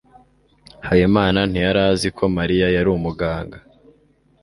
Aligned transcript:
Habimana 0.87 1.39
ntiyari 1.49 1.81
azi 1.91 2.09
ko 2.17 2.23
Mariya 2.37 2.67
yari 2.75 2.89
umuganga. 2.97 3.57